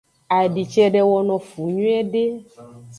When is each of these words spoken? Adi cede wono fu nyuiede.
Adi 0.39 0.63
cede 0.71 1.01
wono 1.09 1.35
fu 1.47 1.61
nyuiede. 1.75 2.23